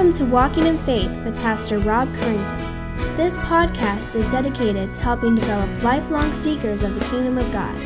[0.00, 3.16] Welcome to Walking in Faith with Pastor Rob Currington.
[3.18, 7.76] This podcast is dedicated to helping develop lifelong seekers of the kingdom of God.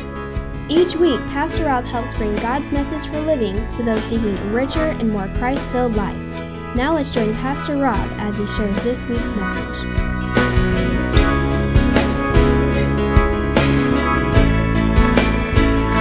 [0.71, 4.79] Each week, Pastor Rob helps bring God's message for living to those seeking a richer
[4.79, 6.25] and more Christ filled life.
[6.73, 9.83] Now let's join Pastor Rob as he shares this week's message.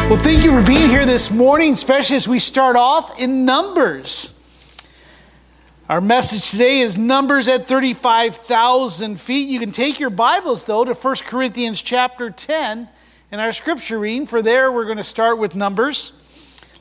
[0.08, 4.33] Well, thank you for being here this morning, especially as we start off in Numbers.
[5.86, 9.50] Our message today is Numbers at 35,000 feet.
[9.50, 12.88] You can take your Bibles, though, to 1 Corinthians chapter 10
[13.30, 16.12] in our scripture reading, for there we're going to start with Numbers.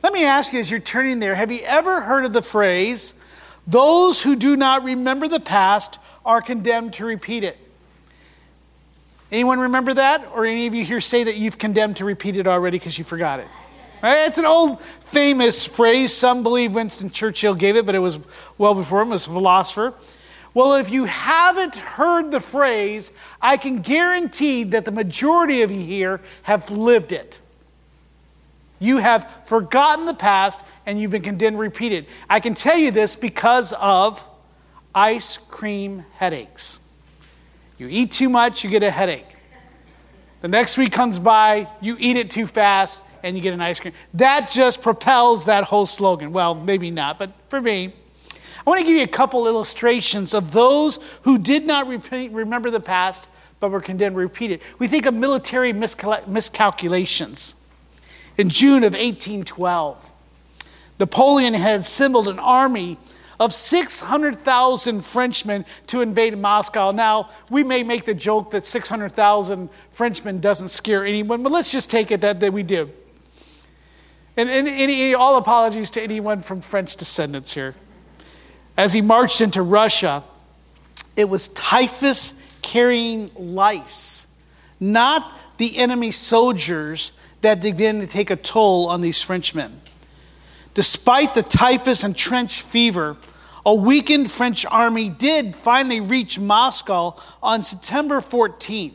[0.02, 3.14] Let me ask you as you're turning there have you ever heard of the phrase,
[3.66, 7.58] those who do not remember the past are condemned to repeat it?
[9.30, 10.30] Anyone remember that?
[10.34, 13.04] Or any of you here say that you've condemned to repeat it already because you
[13.04, 13.48] forgot it?
[14.02, 14.26] Right?
[14.28, 14.80] It's an old
[15.14, 16.12] famous phrase.
[16.12, 18.18] Some believe Winston Churchill gave it, but it was
[18.58, 19.94] well before him, was a philosopher.
[20.52, 25.80] Well, if you haven't heard the phrase, I can guarantee that the majority of you
[25.80, 27.40] here have lived it.
[28.78, 32.08] You have forgotten the past and you've been condemned to repeat it.
[32.28, 34.22] I can tell you this because of
[34.94, 36.80] ice cream headaches.
[37.78, 39.36] You eat too much, you get a headache.
[40.40, 43.80] The next week comes by, you eat it too fast, and you get an ice
[43.80, 43.94] cream.
[44.12, 46.32] That just propels that whole slogan.
[46.32, 47.92] Well, maybe not, but for me,
[48.66, 52.70] I want to give you a couple illustrations of those who did not repeat, remember
[52.70, 53.28] the past
[53.60, 54.60] but were condemned to repeat it.
[54.78, 57.54] We think of military miscal- miscalculations.
[58.36, 60.12] In June of 1812,
[61.00, 62.98] Napoleon had assembled an army
[63.40, 66.90] of 600,000 Frenchmen to invade Moscow.
[66.90, 71.90] Now, we may make the joke that 600,000 Frenchmen doesn't scare anyone, but let's just
[71.90, 72.90] take it that, that we do.
[74.36, 77.74] And, and any, all apologies to anyone from French descendants here.
[78.76, 80.24] As he marched into Russia,
[81.16, 84.26] it was typhus carrying lice,
[84.80, 87.12] not the enemy soldiers
[87.42, 89.80] that began to take a toll on these Frenchmen.
[90.72, 93.16] Despite the typhus and trench fever,
[93.64, 98.94] a weakened French army did finally reach Moscow on September 14th,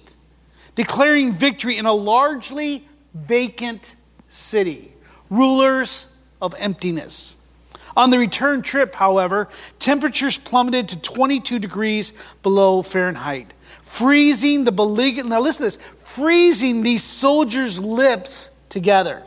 [0.75, 3.95] declaring victory in a largely vacant
[4.27, 4.93] city
[5.29, 6.07] rulers
[6.41, 7.37] of emptiness.
[7.95, 12.13] On the return trip, however, temperatures plummeted to 22 degrees
[12.43, 19.23] below Fahrenheit, freezing the belligerent, now listen to this, freezing these soldiers' lips together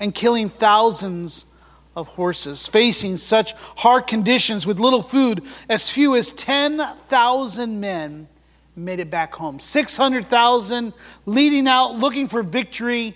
[0.00, 1.46] and killing thousands
[1.94, 2.66] of horses.
[2.66, 8.28] Facing such hard conditions with little food, as few as 10,000 men
[8.74, 9.58] made it back home.
[9.58, 10.92] 600,000
[11.26, 13.14] leading out looking for victory,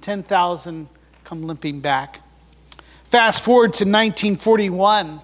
[0.00, 0.88] 10,000
[1.24, 2.20] come limping back.
[3.04, 5.20] Fast forward to 1941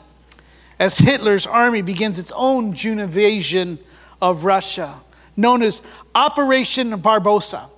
[0.78, 3.78] as Hitler's army begins its own June invasion
[4.20, 5.00] of Russia,
[5.36, 5.82] known as
[6.14, 7.68] Operation Barbarossa.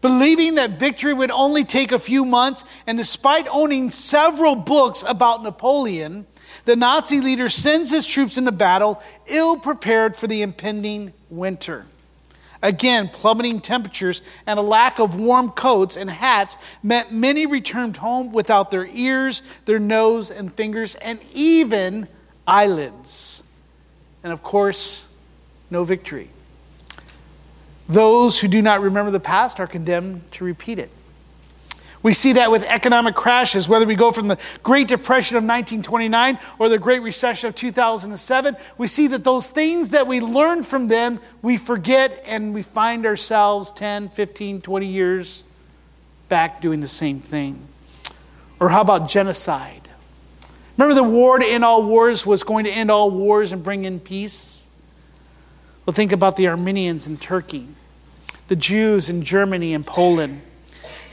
[0.00, 5.42] Believing that victory would only take a few months, and despite owning several books about
[5.42, 6.26] Napoleon,
[6.66, 11.86] the Nazi leader sends his troops into battle ill prepared for the impending winter.
[12.64, 18.32] Again, plummeting temperatures and a lack of warm coats and hats meant many returned home
[18.32, 22.08] without their ears, their nose and fingers, and even
[22.48, 23.42] eyelids.
[24.22, 25.08] And of course,
[25.70, 26.30] no victory.
[27.86, 30.90] Those who do not remember the past are condemned to repeat it.
[32.04, 36.38] We see that with economic crashes, whether we go from the Great Depression of 1929
[36.58, 38.58] or the Great Recession of 2007.
[38.76, 43.06] We see that those things that we learned from them, we forget and we find
[43.06, 45.44] ourselves 10, 15, 20 years
[46.28, 47.58] back doing the same thing.
[48.60, 49.88] Or how about genocide?
[50.76, 53.86] Remember, the war to end all wars was going to end all wars and bring
[53.86, 54.68] in peace?
[55.86, 57.66] Well, think about the Armenians in Turkey,
[58.48, 60.42] the Jews in Germany and Poland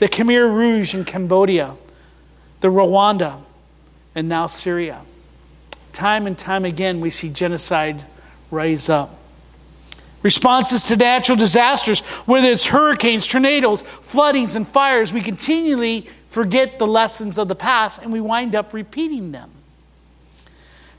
[0.02, 1.76] the Khmer Rouge in Cambodia,
[2.58, 3.40] the Rwanda,
[4.16, 5.00] and now Syria.
[5.92, 8.04] Time and time again, we see genocide
[8.50, 9.16] rise up.
[10.24, 16.86] Responses to natural disasters, whether it's hurricanes, tornadoes, floodings, and fires, we continually forget the
[16.88, 19.52] lessons of the past and we wind up repeating them.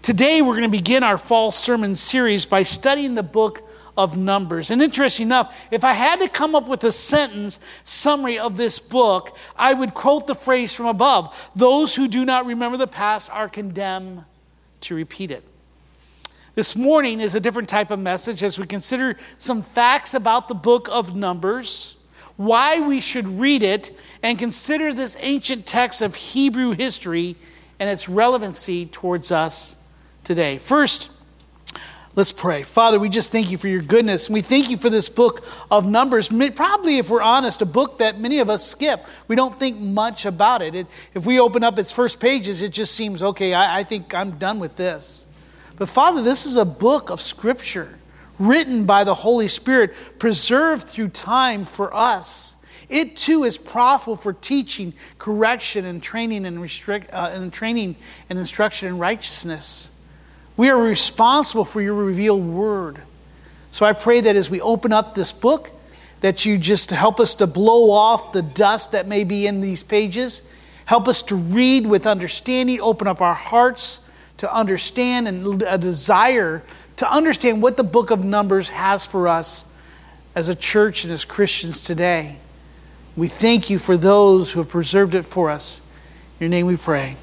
[0.02, 4.72] Today, we're going to begin our fall sermon series by studying the book of Numbers.
[4.72, 8.80] And interesting enough, if I had to come up with a sentence summary of this
[8.80, 13.30] book, I would quote the phrase from above Those who do not remember the past
[13.30, 14.24] are condemned
[14.82, 15.48] to repeat it.
[16.56, 20.54] This morning is a different type of message as we consider some facts about the
[20.54, 21.96] book of Numbers,
[22.38, 27.36] why we should read it, and consider this ancient text of Hebrew history
[27.80, 29.78] and its relevancy towards us
[30.24, 30.58] today.
[30.60, 31.10] First,
[32.16, 32.62] Let's pray.
[32.62, 34.30] Father, we just thank you for your goodness.
[34.30, 36.30] We thank you for this book of Numbers.
[36.30, 39.08] Probably, if we're honest, a book that many of us skip.
[39.28, 40.76] We don't think much about it.
[40.76, 44.14] it if we open up its first pages, it just seems, okay, I, I think
[44.14, 45.26] I'm done with this.
[45.76, 47.98] But Father, this is a book of Scripture
[48.38, 52.58] written by the Holy Spirit, preserved through time for us.
[52.90, 57.96] It too is profitable for teaching, correction, and training and, restrict, uh, and training
[58.30, 59.90] and instruction in righteousness.
[60.56, 63.02] We are responsible for your revealed word.
[63.72, 65.72] So I pray that as we open up this book,
[66.22, 69.84] that you just help us to blow off the dust that may be in these
[69.84, 70.44] pages.
[70.86, 74.00] Help us to read with understanding, open up our hearts
[74.38, 76.64] to understand and a desire
[76.98, 79.66] to understand what the book of Numbers has for us
[80.36, 82.38] as a church and as Christians today.
[83.16, 85.82] We thank you for those who have preserved it for us.
[86.40, 87.18] In your name we pray.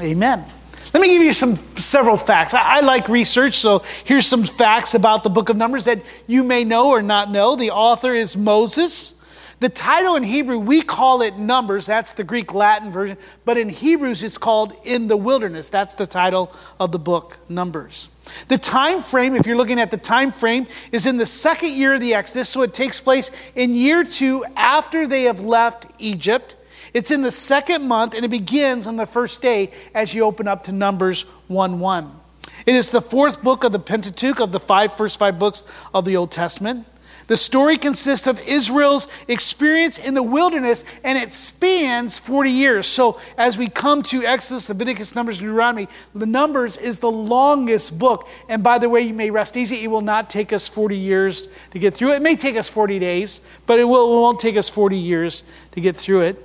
[0.00, 0.44] Amen.
[0.92, 2.54] Let me give you some several facts.
[2.54, 6.44] I, I, like research, so here's some facts about the book of Numbers that you
[6.44, 7.56] may know or not know.
[7.56, 9.20] The author is Moses.
[9.58, 11.86] The title in Hebrew, we call it Numbers.
[11.86, 13.16] That's the Greek Latin version.
[13.46, 15.70] But in Hebrews, it's called In the Wilderness.
[15.70, 18.10] That's the title of the book, Numbers.
[18.48, 21.94] The time frame, if you're looking at the time frame, is in the second year
[21.94, 22.50] of the Exodus.
[22.50, 26.56] So it takes place in year two after they have left Egypt.
[26.96, 30.48] It's in the second month and it begins on the first day as you open
[30.48, 32.20] up to Numbers 1 1.
[32.64, 35.62] It is the fourth book of the Pentateuch of the five first five books
[35.92, 36.86] of the Old Testament.
[37.26, 42.86] The story consists of Israel's experience in the wilderness and it spans 40 years.
[42.86, 47.98] So, as we come to Exodus, Leviticus, Numbers, and Deuteronomy, the Numbers is the longest
[47.98, 48.26] book.
[48.48, 51.46] And by the way, you may rest easy, it will not take us 40 years
[51.72, 52.16] to get through it.
[52.16, 55.42] It may take us 40 days, but it, will, it won't take us 40 years
[55.72, 56.42] to get through it.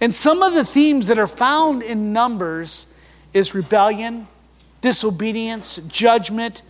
[0.00, 2.86] And some of the themes that are found in Numbers
[3.32, 4.28] is rebellion,
[4.80, 6.62] disobedience, judgment,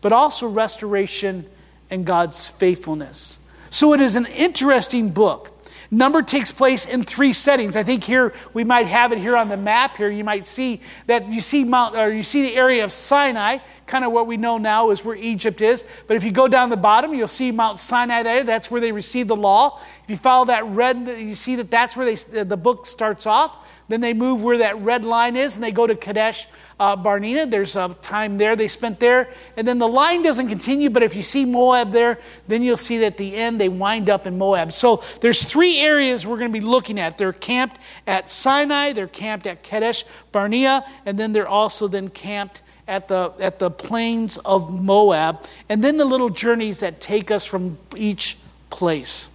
[0.00, 1.46] but also restoration
[1.90, 3.40] and God's faithfulness.
[3.70, 5.52] So it is an interesting book.
[5.90, 7.76] Number takes place in three settings.
[7.76, 9.96] I think here we might have it here on the map.
[9.96, 13.58] Here you might see that you see Mount or you see the area of Sinai,
[13.86, 15.84] kind of what we know now is where Egypt is.
[16.06, 18.44] But if you go down the bottom, you'll see Mount Sinai there.
[18.44, 19.80] That's where they received the law.
[20.04, 23.66] If you follow that red, you see that that's where they, the book starts off.
[23.88, 26.48] Then they move where that red line is and they go to Kadesh
[26.80, 27.46] uh, Barnea.
[27.46, 29.32] There's a time there they spent there.
[29.56, 32.18] And then the line doesn't continue, but if you see Moab there,
[32.48, 34.72] then you'll see that at the end they wind up in Moab.
[34.72, 37.16] So there's three areas we're going to be looking at.
[37.16, 42.62] They're camped at Sinai, they're camped at Kadesh Barnea, and then they're also then camped
[42.88, 45.44] at the, at the plains of Moab.
[45.68, 48.36] And then the little journeys that take us from each
[48.70, 49.28] place.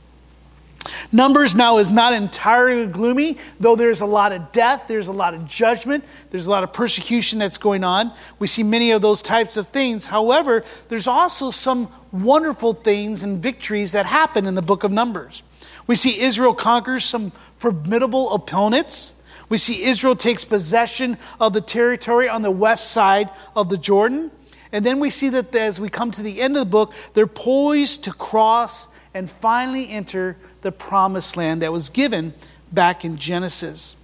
[1.11, 5.33] Numbers now is not entirely gloomy, though there's a lot of death, there's a lot
[5.33, 8.13] of judgment, there's a lot of persecution that's going on.
[8.39, 10.05] We see many of those types of things.
[10.05, 15.43] However, there's also some wonderful things and victories that happen in the book of Numbers.
[15.87, 19.15] We see Israel conquers some formidable opponents.
[19.49, 24.31] We see Israel takes possession of the territory on the west side of the Jordan.
[24.71, 27.27] And then we see that as we come to the end of the book, they're
[27.27, 32.33] poised to cross and finally enter the promised land that was given
[32.71, 33.95] back in Genesis.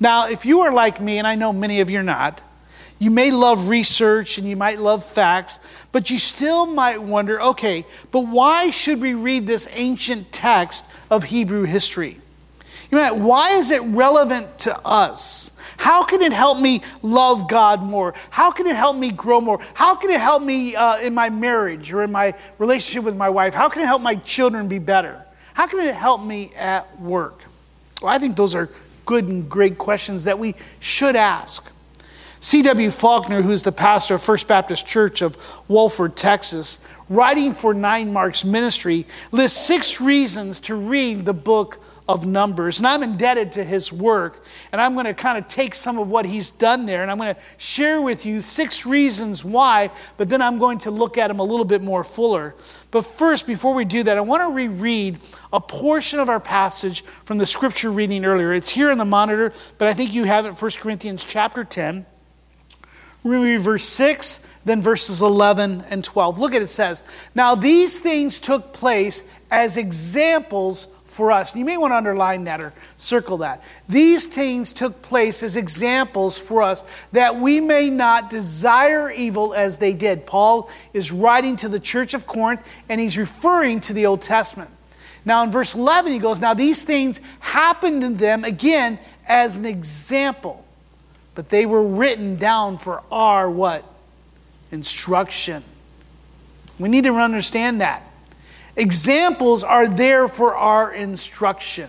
[0.00, 2.42] Now, if you are like me, and I know many of you are not,
[2.98, 5.58] you may love research and you might love facts,
[5.92, 11.24] but you still might wonder okay, but why should we read this ancient text of
[11.24, 12.20] Hebrew history?
[12.90, 15.52] You know, why is it relevant to us?
[15.76, 18.14] How can it help me love God more?
[18.30, 19.58] How can it help me grow more?
[19.74, 23.28] How can it help me uh, in my marriage or in my relationship with my
[23.28, 23.54] wife?
[23.54, 25.23] How can it help my children be better?
[25.54, 27.44] How can it help me at work?
[28.02, 28.68] Well, I think those are
[29.06, 31.70] good and great questions that we should ask.
[32.40, 32.90] C.W.
[32.90, 38.44] Faulconer, who's the pastor of First Baptist Church of Wolford, Texas, writing for Nine Marks
[38.44, 42.78] Ministry, lists six reasons to read the book of Numbers.
[42.78, 44.44] And I'm indebted to his work.
[44.72, 47.16] And I'm going to kind of take some of what he's done there and I'm
[47.16, 51.28] going to share with you six reasons why, but then I'm going to look at
[51.28, 52.54] them a little bit more fuller.
[52.90, 55.18] But first, before we do that, I want to reread
[55.52, 58.52] a portion of our passage from the scripture reading earlier.
[58.52, 62.06] It's here in the monitor, but I think you have it 1 Corinthians chapter 10.
[63.22, 66.38] We're going to read verse 6, then verses 11 and 12.
[66.38, 67.02] Look at it says,
[67.34, 71.54] Now these things took place as examples for us.
[71.54, 73.62] You may want to underline that or circle that.
[73.88, 79.78] These things took place as examples for us that we may not desire evil as
[79.78, 80.26] they did.
[80.26, 84.70] Paul is writing to the church of Corinth and he's referring to the Old Testament.
[85.24, 89.64] Now in verse 11 he goes, Now these things happened to them again as an
[89.64, 90.64] example,
[91.34, 93.90] but they were written down for our what?
[94.74, 95.62] instruction.
[96.78, 98.02] We need to understand that.
[98.76, 101.88] Examples are there for our instruction,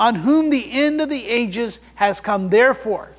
[0.00, 2.48] on whom the end of the ages has come.
[2.48, 3.10] Therefore,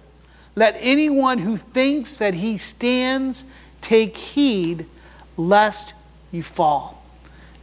[0.55, 3.45] let anyone who thinks that he stands
[3.81, 4.85] take heed
[5.37, 5.93] lest
[6.31, 7.03] you fall.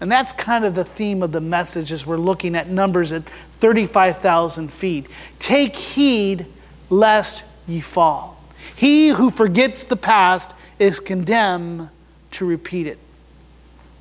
[0.01, 3.25] And that's kind of the theme of the message as we're looking at numbers at
[3.25, 5.07] 35,000 feet.
[5.39, 6.47] Take heed
[6.89, 8.43] lest ye fall.
[8.75, 11.91] He who forgets the past is condemned
[12.33, 12.99] to repeat it.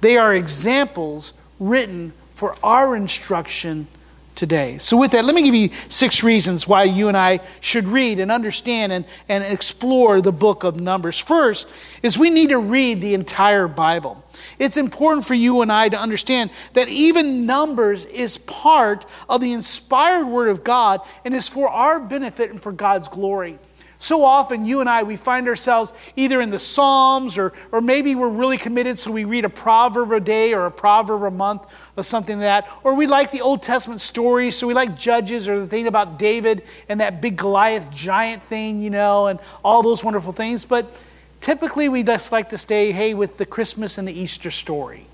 [0.01, 3.87] They are examples written for our instruction
[4.39, 4.77] today.
[4.77, 8.19] So, with that, let me give you six reasons why you and I should read
[8.19, 11.19] and understand and, and explore the book of Numbers.
[11.19, 11.67] First,
[12.01, 14.23] is we need to read the entire Bible.
[14.57, 19.51] It's important for you and I to understand that even Numbers is part of the
[19.51, 23.59] inspired Word of God and is for our benefit and for God's glory.
[24.01, 28.15] So often, you and I, we find ourselves either in the Psalms or, or maybe
[28.15, 31.67] we're really committed, so we read a proverb a day or a proverb a month
[31.97, 32.71] or something like that.
[32.85, 36.17] Or we like the Old Testament stories, so we like Judges or the thing about
[36.17, 40.63] David and that big Goliath giant thing, you know, and all those wonderful things.
[40.63, 40.97] But
[41.41, 45.07] typically, we just like to stay, hey, with the Christmas and the Easter story.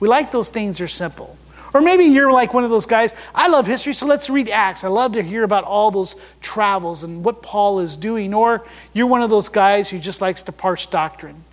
[0.00, 1.36] We like those things are simple.
[1.74, 4.84] Or maybe you're like one of those guys, I love history, so let's read Acts.
[4.84, 8.34] I love to hear about all those travels and what Paul is doing.
[8.34, 11.44] Or you're one of those guys who just likes to parse doctrine.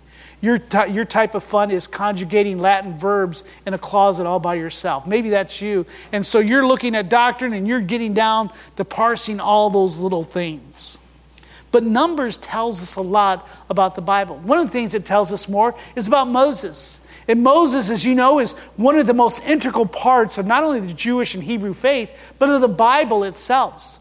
[0.42, 4.54] Your, t- your type of fun is conjugating Latin verbs in a closet all by
[4.54, 5.06] yourself.
[5.06, 5.84] Maybe that's you.
[6.12, 10.24] And so you're looking at doctrine and you're getting down to parsing all those little
[10.24, 10.98] things.
[11.72, 14.36] But Numbers tells us a lot about the Bible.
[14.38, 17.00] One of the things it tells us more is about Moses.
[17.30, 20.80] And Moses, as you know, is one of the most integral parts of not only
[20.80, 22.10] the Jewish and Hebrew faith,
[22.40, 24.00] but of the Bible itself.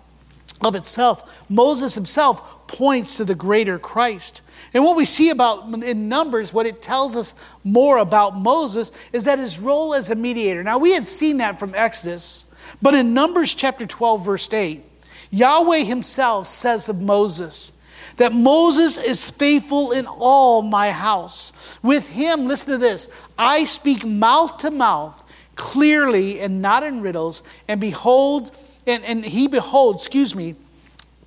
[0.62, 4.42] Of itself, Moses himself points to the greater Christ.
[4.74, 9.26] And what we see about in Numbers, what it tells us more about Moses is
[9.26, 10.64] that his role as a mediator.
[10.64, 12.46] Now, we had seen that from Exodus,
[12.82, 14.84] but in Numbers chapter 12, verse 8,
[15.30, 17.74] Yahweh himself says of Moses,
[18.20, 21.80] that Moses is faithful in all my house.
[21.82, 25.24] With him, listen to this I speak mouth to mouth,
[25.56, 28.52] clearly and not in riddles, and behold,
[28.86, 30.56] and, and he beholds, excuse me,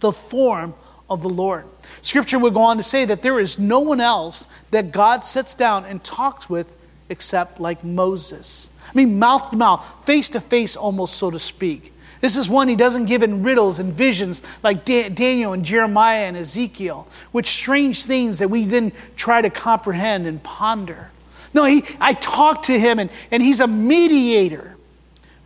[0.00, 0.75] the form
[1.08, 1.64] of the Lord.
[2.02, 5.54] Scripture would go on to say that there is no one else that God sits
[5.54, 6.76] down and talks with
[7.08, 8.70] except like Moses.
[8.87, 11.91] I mean, mouth to mouth, face to face, almost so to speak.
[12.22, 16.36] This is one he doesn't give in riddles and visions like Daniel and Jeremiah and
[16.36, 21.10] Ezekiel, which strange things that we then try to comprehend and ponder.
[21.52, 24.76] No, he, I talk to him and, and he's a mediator.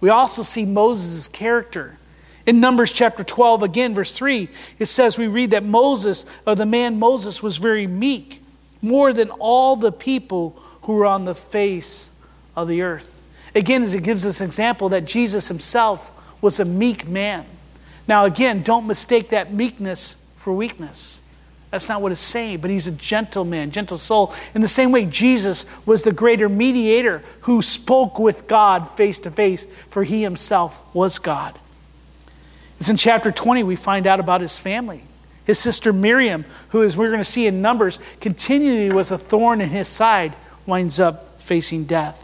[0.00, 1.99] We also see Moses' character.
[2.45, 4.47] In Numbers chapter 12, again, verse 3,
[4.78, 8.42] it says, we read that Moses, or the man Moses, was very meek,
[8.83, 12.12] more than all the people who were on the face
[12.54, 13.23] of the earth.
[13.54, 17.45] Again, as it gives us an example that Jesus himself was a meek man.
[18.09, 21.21] Now, again, don't mistake that meekness for weakness.
[21.71, 24.33] That's not what it's saying, but he's a gentle man, gentle soul.
[24.55, 29.31] In the same way, Jesus was the greater mediator who spoke with God face to
[29.31, 31.59] face, for he himself was God.
[32.78, 35.02] It's in chapter 20 we find out about his family.
[35.45, 39.61] His sister Miriam, who, as we're going to see in Numbers, continually was a thorn
[39.61, 40.35] in his side,
[40.66, 42.23] winds up facing death.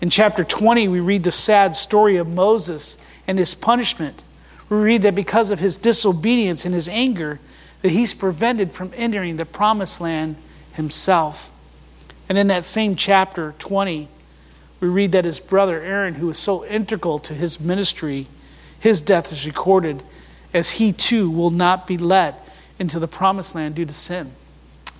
[0.00, 2.96] In chapter 20, we read the sad story of Moses
[3.30, 4.24] and his punishment.
[4.68, 7.38] We read that because of his disobedience and his anger,
[7.80, 10.34] that he's prevented from entering the promised land
[10.72, 11.52] himself.
[12.28, 14.08] And in that same chapter 20,
[14.80, 18.26] we read that his brother Aaron, who was so integral to his ministry,
[18.80, 20.02] his death is recorded
[20.52, 22.34] as he too will not be led
[22.80, 24.32] into the promised land due to sin.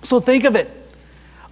[0.03, 0.71] So think of it.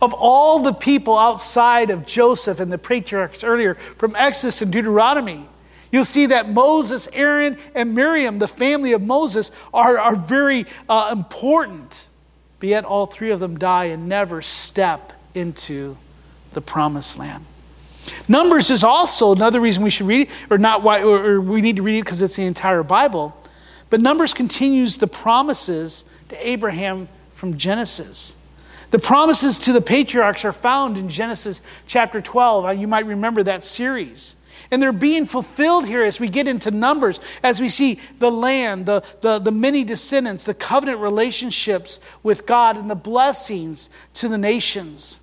[0.02, 5.50] Of all the people outside of Joseph and the patriarchs earlier from Exodus and Deuteronomy,
[5.92, 11.10] You'll see that Moses, Aaron, and Miriam, the family of Moses, are, are very uh,
[11.12, 12.10] important.
[12.60, 15.98] But yet all three of them die and never step into
[16.54, 17.46] the promised land.
[18.28, 21.62] Numbers is also another reason we should read it, or not why, or, or we
[21.62, 23.36] need to read it because it's the entire Bible.
[23.90, 28.36] But Numbers continues the promises to Abraham from Genesis.
[28.92, 32.66] The promises to the patriarchs are found in Genesis chapter 12.
[32.66, 34.36] Uh, you might remember that series.
[34.72, 38.86] And they're being fulfilled here as we get into Numbers, as we see the land,
[38.86, 44.38] the, the, the many descendants, the covenant relationships with God, and the blessings to the
[44.38, 45.20] nations.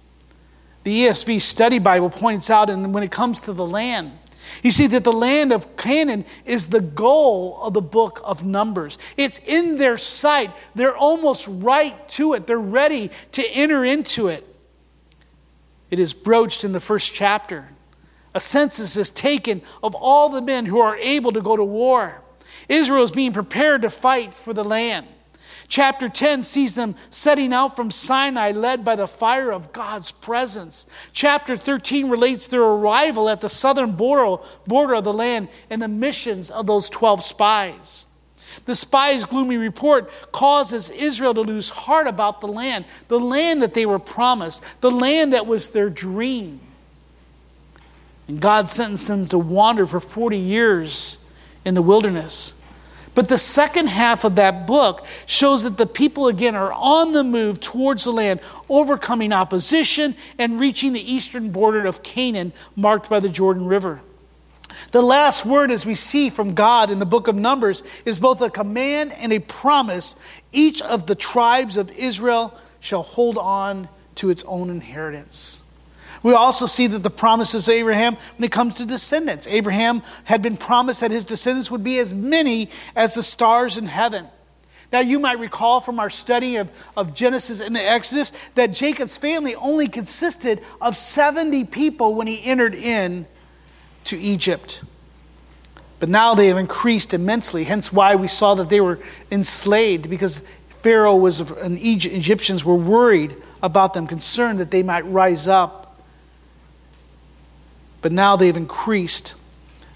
[0.82, 4.18] The ESV Study Bible points out, and when it comes to the land,
[4.62, 8.98] you see that the land of Canaan is the goal of the book of Numbers.
[9.16, 10.52] It's in their sight.
[10.74, 12.46] They're almost right to it.
[12.46, 14.44] They're ready to enter into it.
[15.90, 17.68] It is broached in the first chapter.
[18.36, 22.20] A census is taken of all the men who are able to go to war.
[22.68, 25.06] Israel is being prepared to fight for the land.
[25.68, 30.86] Chapter 10 sees them setting out from Sinai, led by the fire of God's presence.
[31.14, 35.88] Chapter 13 relates their arrival at the southern border, border of the land and the
[35.88, 38.04] missions of those 12 spies.
[38.66, 43.72] The spies' gloomy report causes Israel to lose heart about the land, the land that
[43.72, 46.60] they were promised, the land that was their dream.
[48.28, 51.18] And God sentenced them to wander for 40 years
[51.64, 52.60] in the wilderness.
[53.14, 57.24] But the second half of that book shows that the people again are on the
[57.24, 63.18] move towards the land, overcoming opposition and reaching the eastern border of Canaan, marked by
[63.20, 64.02] the Jordan River.
[64.90, 68.42] The last word, as we see from God in the book of Numbers, is both
[68.42, 70.16] a command and a promise.
[70.52, 75.64] Each of the tribes of Israel shall hold on to its own inheritance.
[76.22, 79.46] We also see that the promises of Abraham when it comes to descendants.
[79.46, 83.86] Abraham had been promised that his descendants would be as many as the stars in
[83.86, 84.26] heaven.
[84.92, 89.54] Now, you might recall from our study of, of Genesis and Exodus that Jacob's family
[89.56, 93.26] only consisted of 70 people when he entered in
[94.04, 94.84] to Egypt.
[95.98, 100.46] But now they have increased immensely, hence why we saw that they were enslaved because
[100.68, 105.85] Pharaoh was and Egyptians were worried about them, concerned that they might rise up
[108.06, 109.34] but now they've increased.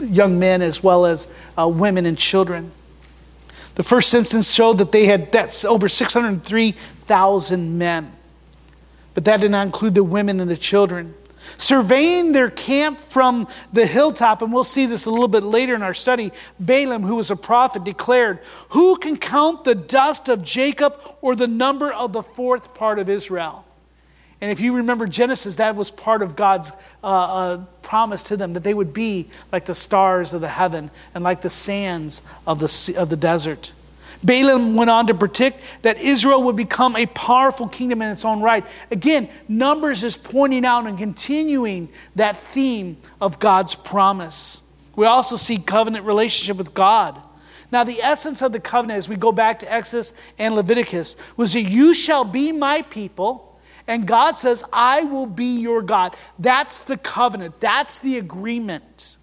[0.00, 2.72] young men as well as uh, women and children.
[3.76, 8.12] The first census showed that they had that's over 603,000 men
[9.14, 11.14] but that did not include the women and the children.
[11.56, 15.82] Surveying their camp from the hilltop, and we'll see this a little bit later in
[15.82, 18.38] our study, Balaam, who was a prophet, declared,
[18.70, 23.08] Who can count the dust of Jacob or the number of the fourth part of
[23.08, 23.64] Israel?
[24.40, 26.72] And if you remember Genesis, that was part of God's
[27.04, 30.90] uh, uh, promise to them that they would be like the stars of the heaven
[31.14, 33.74] and like the sands of the, sea, of the desert.
[34.22, 38.42] Balaam went on to predict that Israel would become a powerful kingdom in its own
[38.42, 38.66] right.
[38.90, 44.60] Again, Numbers is pointing out and continuing that theme of God's promise.
[44.96, 47.20] We also see covenant relationship with God.
[47.72, 51.52] Now, the essence of the covenant, as we go back to Exodus and Leviticus, was
[51.52, 56.16] that you shall be my people, and God says, I will be your God.
[56.38, 59.16] That's the covenant, that's the agreement.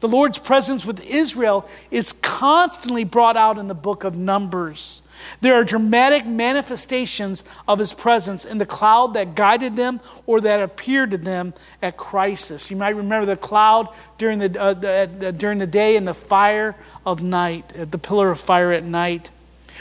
[0.00, 5.02] The Lord's presence with Israel is constantly brought out in the book of Numbers.
[5.40, 10.62] There are dramatic manifestations of his presence in the cloud that guided them or that
[10.62, 12.70] appeared to them at crisis.
[12.70, 16.76] You might remember the cloud during the, uh, uh, during the day and the fire
[17.04, 19.30] of night, uh, the pillar of fire at night.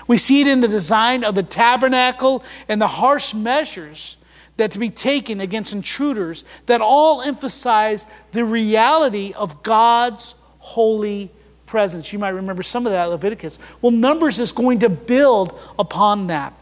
[0.08, 4.17] We see it in the design of the tabernacle and the harsh measures
[4.58, 11.32] that to be taken against intruders that all emphasize the reality of God's holy
[11.66, 12.12] presence.
[12.12, 13.60] You might remember some of that Leviticus.
[13.82, 16.54] Well, Numbers is going to build upon that.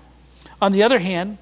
[0.61, 1.37] On the other hand,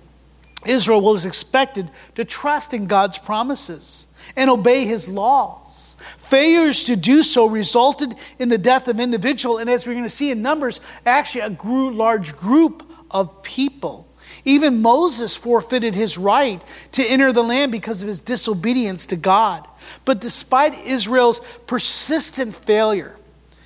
[0.65, 5.95] Israel was expected to trust in God's promises and obey his laws.
[6.17, 10.09] Failures to do so resulted in the death of individual, and as we're going to
[10.09, 14.07] see in Numbers, actually a grew large group of people.
[14.45, 19.65] Even Moses forfeited his right to enter the land because of his disobedience to God.
[20.03, 23.15] But despite Israel's persistent failure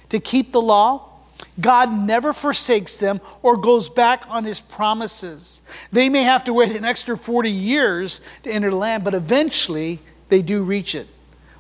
[0.10, 1.08] to keep the law,
[1.60, 5.62] God never forsakes them or goes back on his promises.
[5.92, 10.00] They may have to wait an extra 40 years to enter the land, but eventually
[10.30, 11.08] they do reach it.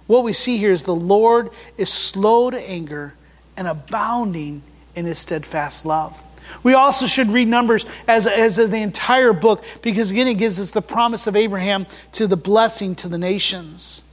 [0.05, 3.15] What we see here is the Lord is slow to anger
[3.55, 4.61] and abounding
[4.95, 6.23] in his steadfast love.
[6.63, 10.59] We also should read Numbers as, as, as, the entire book because, again, it gives
[10.59, 14.03] us the promise of Abraham to the blessing to the nations.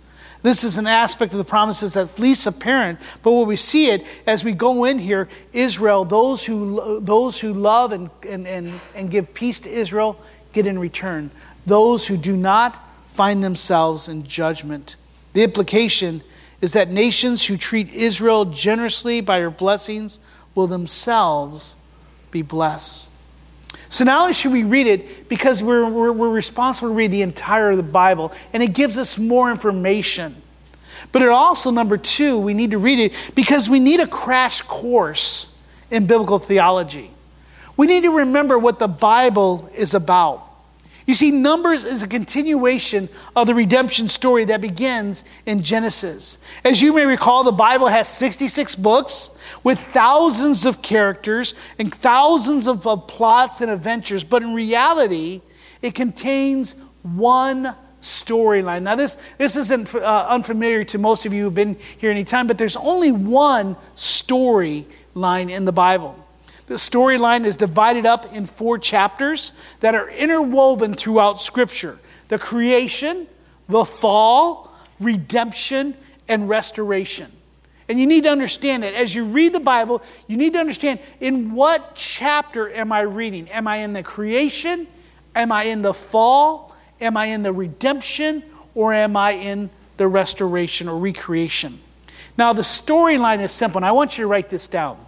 [0.42, 4.04] This is an aspect of the promises that's least apparent, but when we see it
[4.26, 9.10] as we go in here, Israel, those who, those who love and, and, and, and
[9.10, 10.20] give peace to Israel
[10.52, 11.30] get in return.
[11.64, 14.96] Those who do not find themselves in judgment.
[15.32, 16.22] The implication
[16.60, 20.18] is that nations who treat Israel generously by her blessings
[20.54, 21.74] will themselves
[22.34, 23.08] be blessed.
[23.88, 27.22] So not only should we read it because we're, we're, we're, responsible to read the
[27.22, 30.34] entire of the Bible, and it gives us more information.
[31.12, 34.62] But it also, number two, we need to read it because we need a crash
[34.62, 35.56] course
[35.92, 37.10] in biblical theology.
[37.76, 40.44] We need to remember what the Bible is about.
[41.06, 46.38] You see, Numbers is a continuation of the redemption story that begins in Genesis.
[46.64, 52.66] As you may recall, the Bible has 66 books with thousands of characters and thousands
[52.66, 55.42] of, of plots and adventures, but in reality,
[55.82, 58.82] it contains one storyline.
[58.82, 62.46] Now, this, this isn't uh, unfamiliar to most of you who've been here any time,
[62.46, 66.23] but there's only one storyline in the Bible.
[66.66, 71.98] The storyline is divided up in four chapters that are interwoven throughout Scripture
[72.28, 73.26] the creation,
[73.68, 75.94] the fall, redemption,
[76.26, 77.30] and restoration.
[77.88, 81.00] And you need to understand that as you read the Bible, you need to understand
[81.20, 83.48] in what chapter am I reading?
[83.50, 84.86] Am I in the creation?
[85.34, 86.74] Am I in the fall?
[87.00, 88.42] Am I in the redemption?
[88.74, 91.78] Or am I in the restoration or recreation?
[92.38, 95.03] Now, the storyline is simple, and I want you to write this down.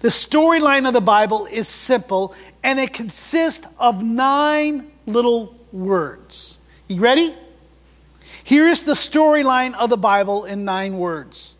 [0.00, 6.58] The storyline of the Bible is simple and it consists of nine little words.
[6.88, 7.34] You ready?
[8.44, 11.56] Here is the storyline of the Bible in nine words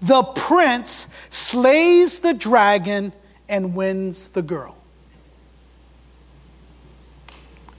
[0.00, 3.12] The prince slays the dragon
[3.48, 4.76] and wins the girl.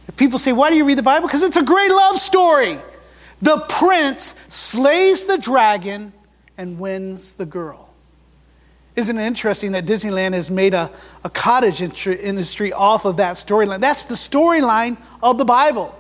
[0.08, 1.28] If people say, Why do you read the Bible?
[1.28, 2.78] Because it's a great love story.
[3.42, 6.14] The prince slays the dragon
[6.58, 7.85] and wins the girl.
[8.96, 10.90] Isn't it interesting that Disneyland has made a,
[11.24, 13.82] a cottage industry off of that storyline?
[13.82, 15.94] That's the storyline of the Bible.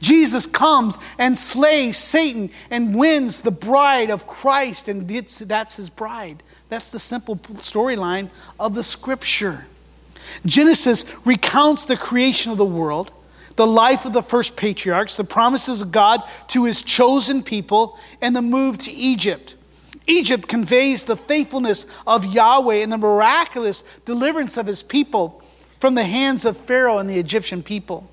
[0.00, 6.42] Jesus comes and slays Satan and wins the bride of Christ, and that's his bride.
[6.70, 9.66] That's the simple storyline of the scripture.
[10.46, 13.10] Genesis recounts the creation of the world,
[13.56, 18.34] the life of the first patriarchs, the promises of God to his chosen people, and
[18.34, 19.56] the move to Egypt.
[20.06, 25.42] Egypt conveys the faithfulness of Yahweh and the miraculous deliverance of his people
[25.78, 28.08] from the hands of Pharaoh and the Egyptian people.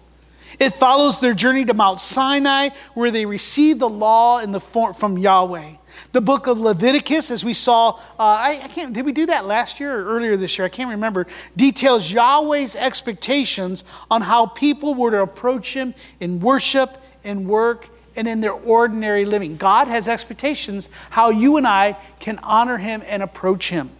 [0.59, 4.93] It follows their journey to Mount Sinai, where they receive the law in the form,
[4.93, 5.73] from Yahweh.
[6.13, 9.45] The book of Leviticus, as we saw, uh, I, I, can't, did we do that
[9.45, 10.65] last year or earlier this year?
[10.65, 11.27] I can't remember.
[11.55, 18.27] Details Yahweh's expectations on how people were to approach Him in worship, in work, and
[18.27, 19.55] in their ordinary living.
[19.55, 23.91] God has expectations how you and I can honor Him and approach Him.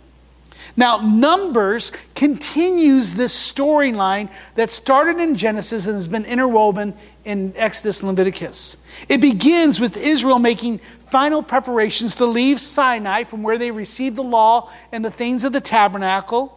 [0.75, 8.01] Now, Numbers continues this storyline that started in Genesis and has been interwoven in Exodus
[8.01, 8.77] and Leviticus.
[9.07, 14.23] It begins with Israel making final preparations to leave Sinai from where they received the
[14.23, 16.53] law and the things of the tabernacle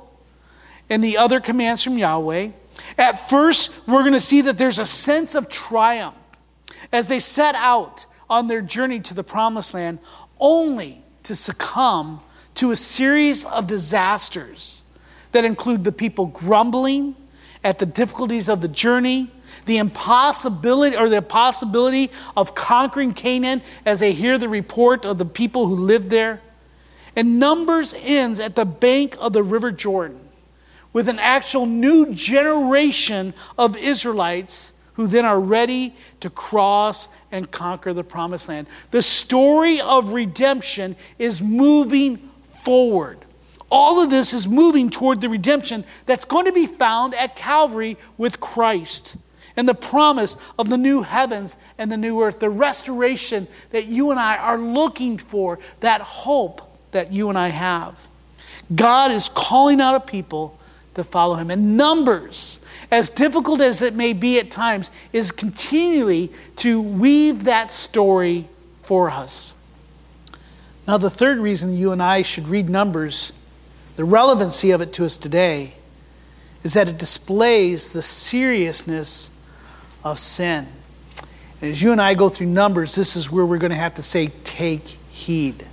[0.89, 2.51] and the other commands from Yahweh.
[2.99, 6.17] At first, we're going to see that there's a sense of triumph
[6.93, 9.99] as they set out on their journey to the promised land,
[10.39, 12.21] only to succumb
[12.55, 14.83] to a series of disasters
[15.33, 17.15] that include the people grumbling
[17.63, 19.31] at the difficulties of the journey,
[19.67, 25.25] the impossibility or the possibility of conquering Canaan as they hear the report of the
[25.25, 26.41] people who lived there.
[27.15, 30.21] And Numbers ends at the bank of the River Jordan
[30.93, 37.95] with an actual new generation of Israelites who then are ready to cross and conquer
[37.95, 38.67] the promised land.
[38.91, 42.19] The story of redemption is moving
[42.63, 43.17] forward.
[43.71, 47.97] All of this is moving toward the redemption that's going to be found at Calvary
[48.19, 49.17] with Christ
[49.57, 54.11] and the promise of the new heavens and the new earth, the restoration that you
[54.11, 56.61] and I are looking for, that hope
[56.91, 58.07] that you and I have.
[58.75, 60.59] God is calling out a people
[60.93, 61.51] to follow him.
[61.51, 62.60] And Numbers
[62.91, 68.49] as difficult as it may be at times, is continually to weave that story
[68.83, 69.55] for us.
[70.87, 73.33] Now, the third reason you and I should read Numbers,
[73.97, 75.75] the relevancy of it to us today,
[76.65, 79.31] is that it displays the seriousness
[80.05, 80.67] of sin.
[81.61, 83.95] And as you and I go through Numbers, this is where we're going to have
[83.95, 85.65] to say, take heed.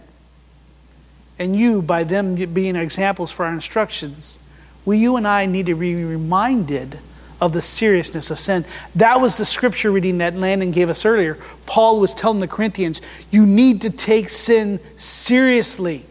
[1.39, 4.39] And you, by them being examples for our instructions,
[4.85, 7.01] we, you and I need to be reminded
[7.41, 8.65] of the seriousness of sin.
[8.95, 11.39] That was the scripture reading that Landon gave us earlier.
[11.67, 16.07] Paul was telling the Corinthians, you need to take sin seriously.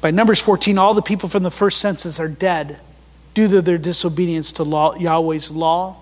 [0.00, 2.80] By Numbers 14, all the people from the first census are dead
[3.34, 5.96] due to their disobedience to law, Yahweh's law,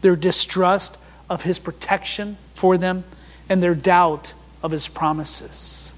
[0.00, 3.04] their distrust of his protection for them,
[3.48, 5.94] and their doubt of his promises.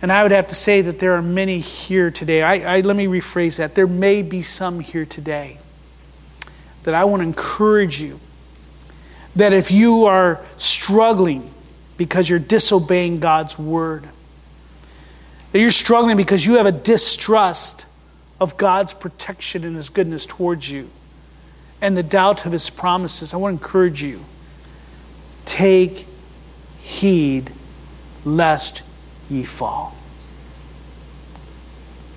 [0.00, 2.42] And I would have to say that there are many here today.
[2.42, 3.76] I, I, let me rephrase that.
[3.76, 5.58] There may be some here today
[6.82, 8.18] that I want to encourage you
[9.36, 11.52] that if you are struggling
[11.96, 14.08] because you're disobeying God's word,
[15.52, 17.86] that you're struggling because you have a distrust
[18.42, 20.90] of God's protection and His goodness towards you
[21.80, 24.24] and the doubt of His promises, I want to encourage you
[25.44, 26.06] take
[26.80, 27.52] heed
[28.24, 28.82] lest
[29.30, 29.94] ye fall.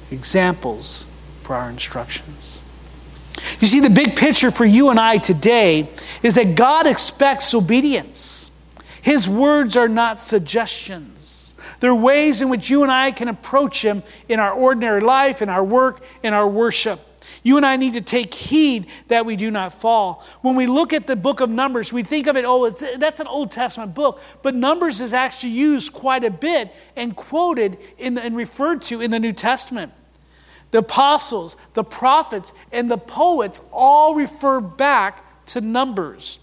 [0.10, 1.06] Examples
[1.42, 2.64] for our instructions.
[3.60, 5.90] You see, the big picture for you and I today
[6.24, 8.50] is that God expects obedience.
[9.04, 11.15] His words are not suggestions.
[11.80, 15.42] There are ways in which you and I can approach Him in our ordinary life,
[15.42, 17.00] in our work, in our worship.
[17.44, 20.24] You and I need to take heed that we do not fall.
[20.42, 23.28] When we look at the book of Numbers, we think of it, oh, that's an
[23.28, 24.22] Old Testament book.
[24.42, 29.12] But Numbers is actually used quite a bit and quoted the, and referred to in
[29.12, 29.92] the New Testament.
[30.72, 36.40] The apostles, the prophets, and the poets all refer back to Numbers.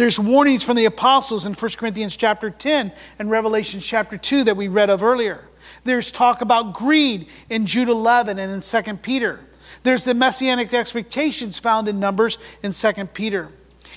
[0.00, 4.56] There's warnings from the apostles in 1 Corinthians chapter 10 and Revelation chapter 2 that
[4.56, 5.44] we read of earlier.
[5.84, 9.40] There's talk about greed in Jude 11 and in 2 Peter.
[9.82, 13.50] There's the messianic expectations found in Numbers in 2 Peter.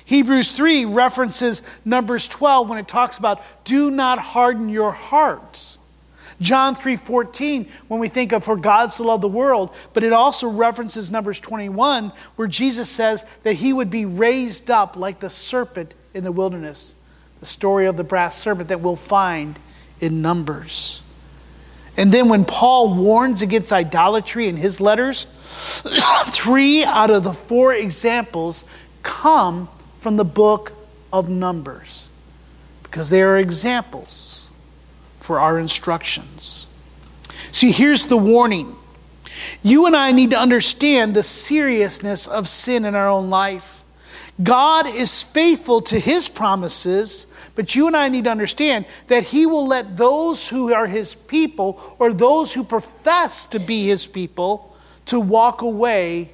[0.03, 5.77] Hebrews 3 references Numbers 12 when it talks about do not harden your hearts.
[6.41, 10.48] John 3:14 when we think of for God so loved the world, but it also
[10.48, 15.93] references Numbers 21 where Jesus says that he would be raised up like the serpent
[16.13, 16.96] in the wilderness.
[17.39, 19.60] The story of the brass serpent that we'll find
[20.00, 21.02] in Numbers.
[21.96, 25.28] And then when Paul warns against idolatry in his letters,
[26.32, 28.65] three out of the four examples
[29.04, 29.69] come
[30.00, 30.72] from the book
[31.12, 32.10] of Numbers
[32.84, 34.42] because they are examples
[35.23, 36.67] for our instructions.
[37.53, 38.75] See, here's the warning.
[39.63, 43.86] You and I need to understand the seriousness of sin in our own life.
[44.43, 49.45] God is faithful to his promises, but you and I need to understand that he
[49.45, 54.75] will let those who are his people or those who profess to be his people
[55.05, 56.31] to walk away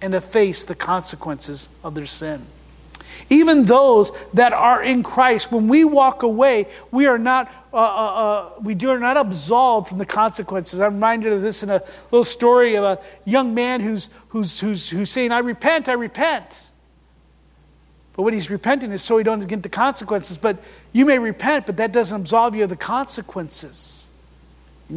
[0.00, 2.46] and to face the consequences of their sin.
[3.30, 7.78] Even those that are in Christ, when we walk away, we are not uh, uh,
[7.78, 10.80] uh, we are not absolved from the consequences.
[10.80, 14.90] I'm reminded of this in a little story of a young man who's, who's, who's,
[14.90, 16.70] who's saying, I repent, I repent.
[18.14, 20.36] But what he's repenting is so he don't get the consequences.
[20.36, 20.58] But
[20.92, 24.09] you may repent, but that doesn't absolve you of the consequences.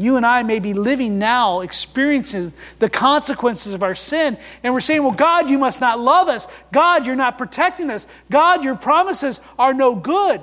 [0.02, 4.80] You and I may be living now, experiencing the consequences of our sin, and we're
[4.80, 6.48] saying, Well, God, you must not love us.
[6.72, 8.08] God, you're not protecting us.
[8.30, 10.42] God, your promises are no good.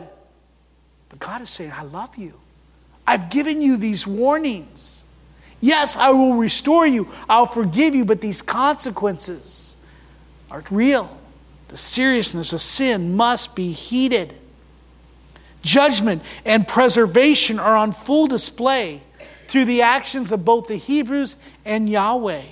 [1.09, 2.35] But God is saying, I love you.
[3.07, 5.05] I've given you these warnings.
[5.61, 9.77] Yes, I will restore you, I'll forgive you, but these consequences
[10.51, 11.17] are real.
[11.69, 14.35] The seriousness of sin must be heeded.
[15.63, 19.03] Judgment and preservation are on full display
[19.51, 22.45] through the actions of both the Hebrews and Yahweh.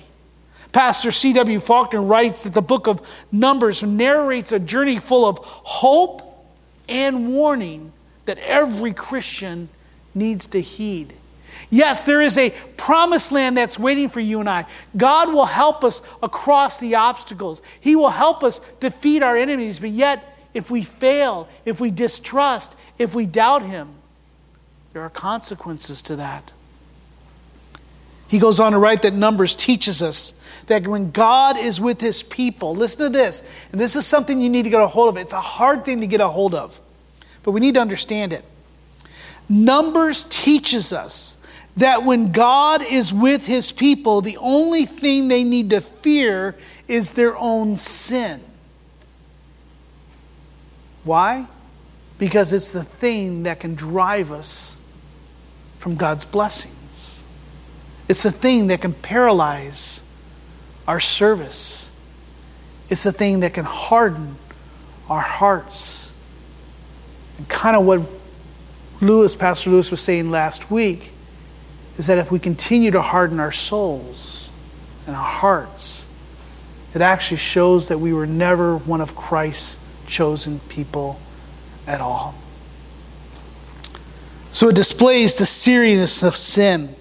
[0.73, 1.61] Pastor C.W.
[1.61, 6.21] Faulkner writes that the book of Numbers narrates a journey full of hope
[6.89, 7.93] and warning
[8.25, 9.69] that every Christian
[10.13, 11.13] needs to heed.
[11.69, 14.65] Yes, there is a promised land that's waiting for you and I.
[14.97, 19.79] God will help us across the obstacles, He will help us defeat our enemies.
[19.79, 23.87] But yet, if we fail, if we distrust, if we doubt Him,
[24.91, 26.51] there are consequences to that.
[28.29, 32.23] He goes on to write that Numbers teaches us that when God is with His
[32.23, 35.17] people, listen to this, and this is something you need to get a hold of.
[35.17, 36.79] It's a hard thing to get a hold of
[37.43, 38.43] but we need to understand it.
[39.47, 41.37] Numbers teaches us
[41.77, 46.55] that when God is with his people, the only thing they need to fear
[46.87, 48.41] is their own sin.
[51.03, 51.47] Why?
[52.17, 54.77] Because it's the thing that can drive us
[55.79, 56.75] from God's blessings.
[58.09, 60.03] It's the thing that can paralyze
[60.87, 61.91] our service.
[62.89, 64.35] It's the thing that can harden
[65.09, 66.11] our hearts
[67.37, 68.01] and kind of what
[68.99, 71.11] Lewis, Pastor Lewis was saying last week,
[71.97, 74.49] is that if we continue to harden our souls,
[75.09, 76.05] and our hearts,
[76.93, 81.19] it actually shows that we were never one of Christ's chosen people
[81.87, 82.35] at all.
[84.51, 86.95] So it displays the seriousness of sin.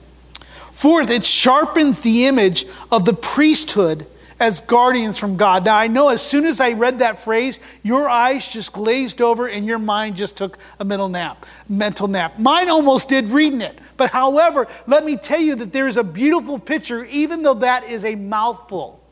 [0.79, 4.07] Fourth, it sharpens the image of the priesthood
[4.39, 5.65] as guardians from God.
[5.65, 9.49] Now, I know as soon as I read that phrase, your eyes just glazed over
[9.49, 11.47] and your mind just took a mental nap.
[11.69, 12.39] Mental nap.
[12.39, 13.77] Mine almost did reading it.
[13.97, 18.05] But however, let me tell you that there's a beautiful picture, even though that is
[18.05, 19.05] a mouthful.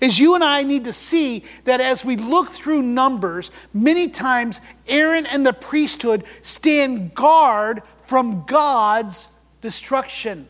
[0.00, 4.60] Is you and I need to see that as we look through Numbers, many times
[4.86, 9.28] Aaron and the priesthood stand guard from God's
[9.60, 10.46] destruction.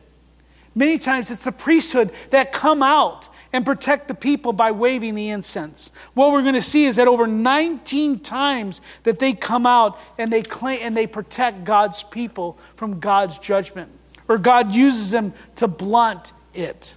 [0.75, 5.29] Many times it's the priesthood that come out and protect the people by waving the
[5.29, 5.93] incense.
[6.15, 10.33] What we're going to see is that over 19 times that they come out and
[10.33, 13.91] they claim and they protect God's people from God's judgment
[14.29, 16.97] or God uses them to blunt it.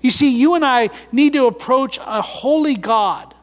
[0.00, 3.34] You see, you and I need to approach a holy God.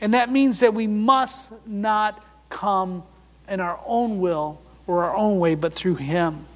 [0.00, 3.02] And that means that we must not come
[3.48, 6.46] in our own will or our own way, but through Him.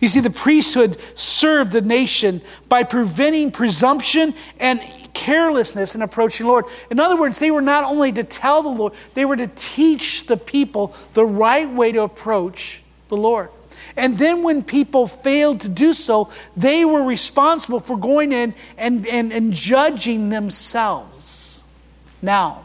[0.00, 4.80] You see, the priesthood served the nation by preventing presumption and
[5.12, 6.66] carelessness in approaching the Lord.
[6.90, 10.26] In other words, they were not only to tell the Lord, they were to teach
[10.26, 13.50] the people the right way to approach the Lord.
[13.96, 19.06] And then when people failed to do so, they were responsible for going in and,
[19.08, 21.64] and, and judging themselves.
[22.22, 22.64] Now,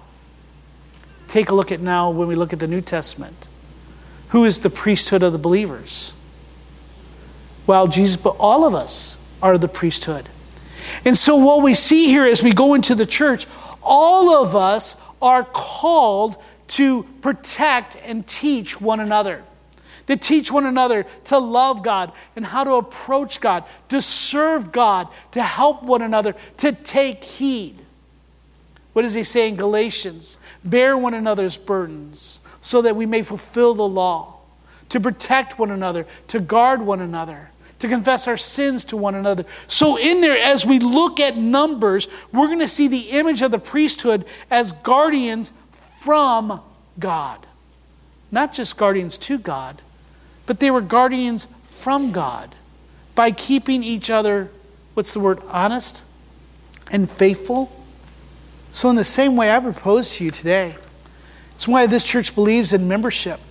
[1.28, 3.48] take a look at now when we look at the New Testament.
[4.30, 6.14] Who is the priesthood of the believers?
[7.66, 10.28] Well, Jesus, but all of us are the priesthood.
[11.06, 13.46] And so, what we see here as we go into the church,
[13.82, 19.44] all of us are called to protect and teach one another
[20.08, 25.08] to teach one another to love God and how to approach God, to serve God,
[25.32, 27.78] to help one another, to take heed.
[28.94, 30.38] What does he say in Galatians?
[30.64, 34.38] Bear one another's burdens so that we may fulfill the law,
[34.90, 37.50] to protect one another, to guard one another.
[37.84, 39.44] To confess our sins to one another.
[39.68, 43.52] So, in there, as we look at Numbers, we're going to see the image of
[43.52, 46.62] the priesthood as guardians from
[46.98, 47.46] God.
[48.32, 49.82] Not just guardians to God,
[50.46, 52.56] but they were guardians from God
[53.16, 54.50] by keeping each other,
[54.94, 56.06] what's the word, honest
[56.90, 57.70] and faithful.
[58.72, 60.78] So, in the same way, I propose to you today,
[61.52, 63.42] it's why this church believes in membership.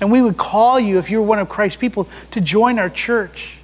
[0.00, 3.59] And we would call you, if you're one of Christ's people, to join our church.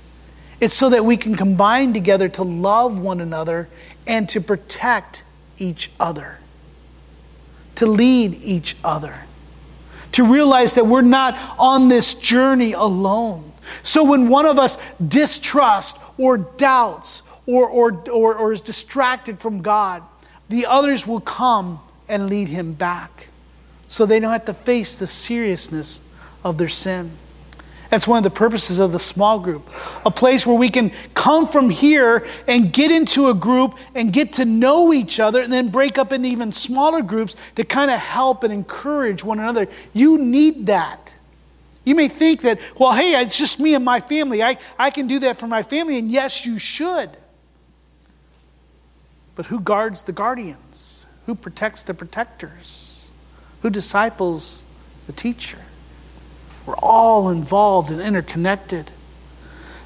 [0.61, 3.69] It's so that we can combine together to love one another
[4.07, 5.25] and to protect
[5.59, 6.39] each other,
[7.77, 9.27] to lead each other
[10.17, 13.53] to realize that we're not on this journey alone.
[13.83, 19.61] So when one of us distrusts or doubts or, or, or, or is distracted from
[19.61, 20.03] God,
[20.49, 23.29] the others will come and lead him back
[23.89, 26.01] so they don't have to face the seriousness
[26.43, 27.11] of their sin.
[27.97, 29.67] That's one of the purposes of the small group.
[30.05, 34.35] A place where we can come from here and get into a group and get
[34.35, 37.99] to know each other and then break up into even smaller groups to kind of
[37.99, 39.67] help and encourage one another.
[39.95, 41.15] You need that.
[41.87, 44.43] You may think that, well, hey, it's just me and my family.
[44.43, 47.09] I, I can do that for my family, and yes, you should.
[49.37, 51.07] But who guards the guardians?
[51.25, 53.11] Who protects the protectors?
[53.63, 54.65] Who disciples
[55.07, 55.61] the teacher?
[56.67, 58.91] We're all involved and interconnected.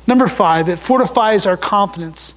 [0.07, 2.35] Number five, it fortifies our confidence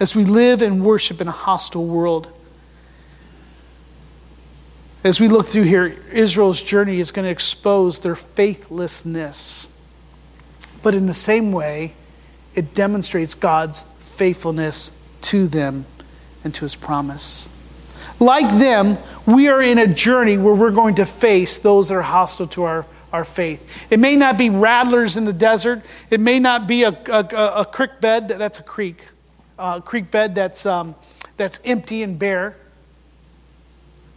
[0.00, 2.28] as we live and worship in a hostile world.
[5.04, 9.68] As we look through here, Israel's journey is going to expose their faithlessness.
[10.82, 11.92] But in the same way,
[12.54, 15.84] it demonstrates God's faithfulness to them
[16.42, 17.50] and to his promise.
[18.18, 22.02] Like them, we are in a journey where we're going to face those that are
[22.02, 23.86] hostile to our our faith.
[23.92, 25.82] It may not be rattlers in the desert.
[26.10, 29.04] It may not be a, a, a creek bed, that's a creek,
[29.56, 30.96] a creek bed that's, um,
[31.36, 32.56] that's empty and bare.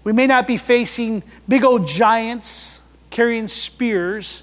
[0.03, 2.81] We may not be facing big old giants
[3.11, 4.41] carrying spears,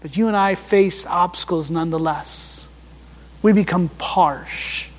[0.00, 2.68] but you and I face obstacles nonetheless.
[3.40, 4.90] We become parched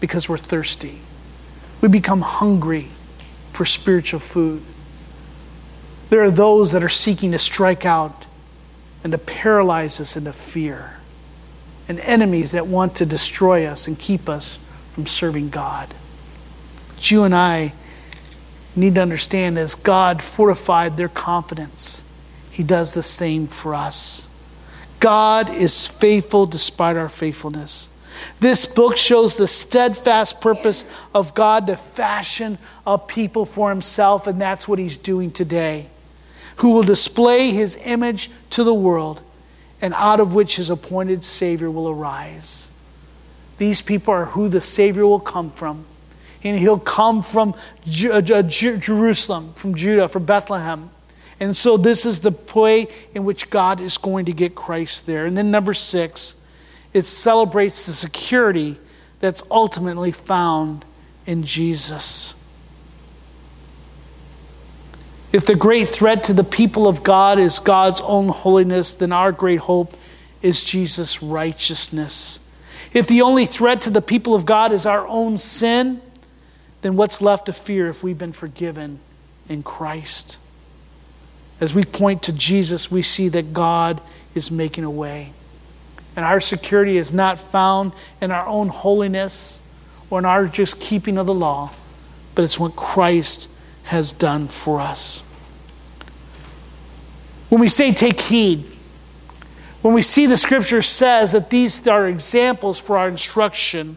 [0.00, 0.98] because we're thirsty.
[1.80, 2.88] We become hungry
[3.54, 4.62] for spiritual food.
[6.10, 8.26] There are those that are seeking to strike out
[9.04, 10.96] and to paralyze us into fear,
[11.88, 14.58] and enemies that want to destroy us and keep us
[14.92, 15.94] from serving God.
[16.94, 17.72] But you and I
[18.74, 22.04] need to understand as God fortified their confidence,
[22.50, 24.28] He does the same for us.
[25.00, 27.88] God is faithful despite our faithfulness.
[28.40, 30.84] This book shows the steadfast purpose
[31.14, 35.88] of God to fashion a people for himself, and that's what he's doing today.
[36.58, 39.22] Who will display his image to the world,
[39.80, 42.70] and out of which his appointed Savior will arise.
[43.58, 45.84] These people are who the Savior will come from.
[46.44, 47.54] And he'll come from
[48.10, 50.90] uh, Jerusalem, from Judah, from Bethlehem.
[51.40, 55.26] And so this is the way in which God is going to get Christ there.
[55.26, 56.36] And then number six,
[56.92, 58.78] it celebrates the security
[59.20, 60.84] that's ultimately found
[61.26, 62.34] in Jesus.
[65.30, 69.30] If the great threat to the people of God is God's own holiness, then our
[69.30, 69.96] great hope
[70.40, 72.40] is Jesus' righteousness.
[72.94, 76.00] If the only threat to the people of God is our own sin,
[76.80, 79.00] then what's left to fear if we've been forgiven
[79.48, 80.38] in Christ?
[81.60, 84.00] As we point to Jesus, we see that God
[84.34, 85.32] is making a way.
[86.16, 89.60] And our security is not found in our own holiness
[90.08, 91.70] or in our just keeping of the law,
[92.34, 93.50] but it's what Christ
[93.88, 95.20] has done for us.
[97.48, 98.64] When we say take heed,
[99.82, 103.96] when we see the scripture says that these are examples for our instruction,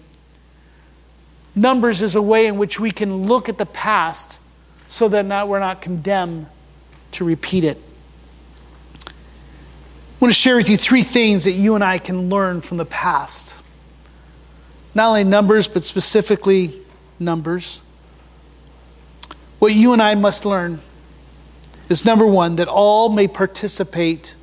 [1.56, 4.40] Numbers is a way in which we can look at the past
[4.88, 6.48] so that not, we're not condemned
[7.14, 7.78] to repeat it.
[9.06, 9.12] I
[10.22, 12.86] want to share with you three things that you and I can learn from the
[12.86, 13.60] past.
[14.94, 16.80] Not only numbers, but specifically
[17.20, 17.82] numbers.
[19.62, 20.80] What you and I must learn
[21.88, 24.36] is number one, that all may participate,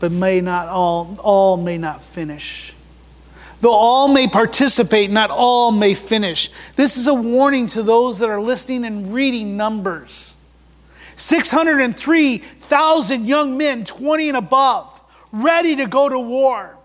[0.00, 2.74] but may not all, all may not finish.
[3.60, 6.48] Though all may participate, not all may finish.
[6.76, 10.34] This is a warning to those that are listening and reading numbers.
[11.16, 14.98] 603,000 young men, 20 and above,
[15.30, 16.78] ready to go to war,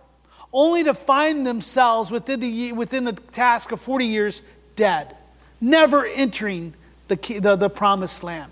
[0.52, 4.42] only to find themselves within the, within the task of 40 years
[4.76, 5.16] dead,
[5.62, 6.74] never entering
[7.20, 8.52] the, the, the promised land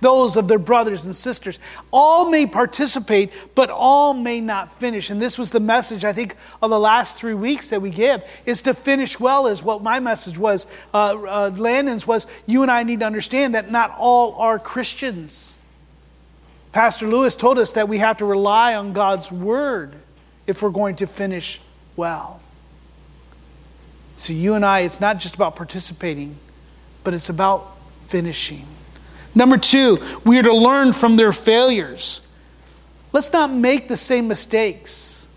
[0.00, 1.58] those of their brothers and sisters.
[1.90, 5.10] All may participate, but all may not finish.
[5.10, 8.22] And this was the message, I think, of the last three weeks that we give,
[8.44, 10.66] is to finish well, is what my message was.
[10.92, 15.58] Uh, uh, Landon's was, you and I need to understand that not all are Christians.
[16.72, 19.94] Pastor Lewis told us that we have to rely on God's word
[20.46, 21.60] if we're going to finish
[21.96, 22.40] well.
[24.14, 26.36] So, you and I, it's not just about participating,
[27.02, 27.75] but it's about
[28.06, 28.66] finishing.
[29.34, 32.22] Number two, we are to learn from their failures.
[33.12, 35.28] Let's not make the same mistakes.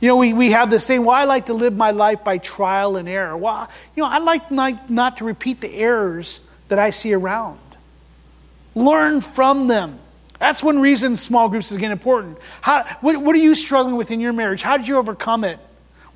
[0.00, 2.38] You know, we, we have the same, well, I like to live my life by
[2.38, 3.36] trial and error.
[3.36, 7.58] Well, you know, I like not, not to repeat the errors that I see around.
[8.74, 9.98] Learn from them.
[10.38, 12.38] That's one reason small groups is getting important.
[12.60, 14.60] How, what, what are you struggling with in your marriage?
[14.60, 15.58] How did you overcome it?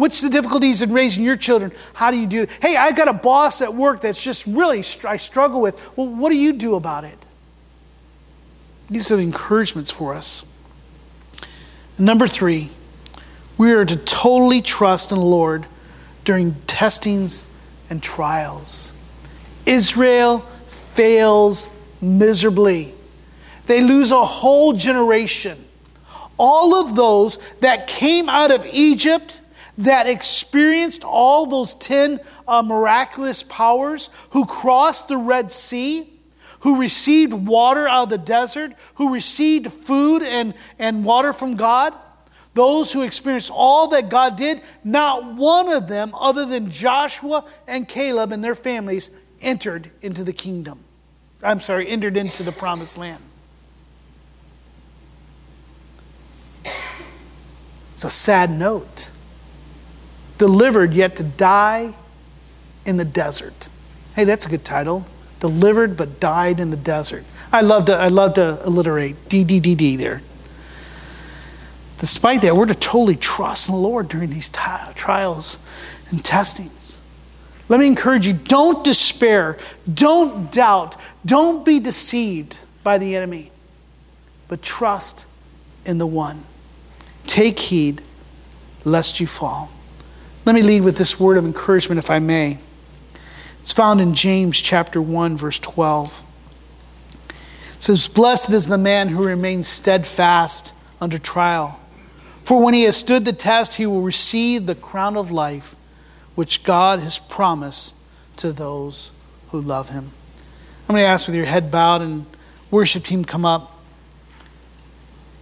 [0.01, 1.73] What's the difficulties in raising your children?
[1.93, 2.51] How do you do it?
[2.63, 5.95] Hey, I've got a boss at work that's just really, I struggle with.
[5.95, 7.19] Well, what do you do about it?
[8.89, 10.47] These are encouragements for us.
[11.99, 12.71] Number three,
[13.59, 15.67] we are to totally trust in the Lord
[16.25, 17.47] during testings
[17.91, 18.95] and trials.
[19.67, 20.39] Israel
[20.69, 21.69] fails
[22.01, 22.95] miserably.
[23.67, 25.63] They lose a whole generation.
[26.39, 29.40] All of those that came out of Egypt
[29.81, 36.09] that experienced all those 10 uh, miraculous powers, who crossed the Red Sea,
[36.61, 41.95] who received water out of the desert, who received food and, and water from God,
[42.53, 47.89] those who experienced all that God did, not one of them, other than Joshua and
[47.89, 49.11] Caleb and their families,
[49.41, 50.85] entered into the kingdom.
[51.43, 53.23] I'm sorry, entered into the promised land.
[57.95, 59.11] It's a sad note
[60.41, 61.95] delivered yet to die
[62.87, 63.69] in the desert.
[64.17, 65.05] Hey, that's a good title.
[65.39, 67.25] Delivered but died in the desert.
[67.53, 70.23] I love to, I love to alliterate DDDD there.
[71.99, 74.63] Despite that, we're to totally trust in the Lord during these t-
[74.95, 75.59] trials
[76.09, 77.03] and testings.
[77.69, 79.59] Let me encourage you don't despair,
[79.93, 83.53] don't doubt, don't be deceived by the enemy,
[84.49, 85.27] but trust
[85.85, 86.45] in the one.
[87.27, 88.01] Take heed
[88.87, 89.71] lest you fall.
[90.45, 92.59] Let me lead with this word of encouragement, if I may.
[93.61, 96.25] It's found in James chapter 1, verse 12.
[97.29, 101.79] It says, Blessed is the man who remains steadfast under trial.
[102.43, 105.77] For when he has stood the test, he will receive the crown of life
[106.35, 107.95] which God has promised
[108.37, 109.13] to those
[109.51, 110.11] who love him.
[110.89, 112.25] I'm going to ask with your head bowed and
[112.71, 113.79] worship team come up.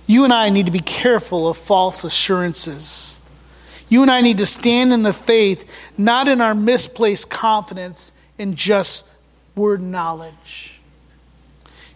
[0.07, 3.23] You and I need to be careful of false assurances.
[3.89, 8.55] You and I need to stand in the faith, not in our misplaced confidence in
[8.55, 9.09] just
[9.55, 10.81] word knowledge.